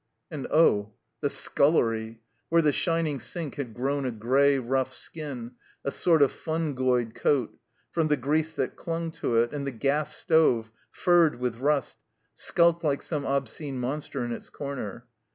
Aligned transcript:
And 0.31 0.47
oh! 0.49 0.93
the 1.21 1.29
scullery, 1.29 2.21
where 2.49 2.63
the 2.63 2.71
shining 2.71 3.19
sink 3.19 3.53
had 3.53 3.75
grown 3.75 4.03
a 4.03 4.09
gray, 4.09 4.57
rough 4.57 4.91
skin, 4.91 5.51
a 5.85 5.91
sort 5.91 6.23
of 6.23 6.31
fxmgoid 6.31 7.13
coat, 7.13 7.55
from 7.91 8.07
the 8.07 8.17
grease 8.17 8.51
that 8.53 8.75
climg 8.75 9.13
to 9.19 9.35
it, 9.35 9.53
and 9.53 9.67
the 9.67 9.71
gas 9.71 10.15
stove, 10.15 10.71
furred 10.89 11.39
with 11.39 11.57
rust, 11.57 11.99
skulked 12.33 12.83
like 12.83 13.03
some 13.03 13.27
obscene 13.27 13.77
monster 13.79 14.25
in 14.25 14.31
its 14.31 14.49
comer. 14.49 15.05